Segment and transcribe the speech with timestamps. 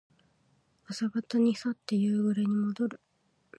[0.87, 2.99] 朝方に去って夕暮れにもどる。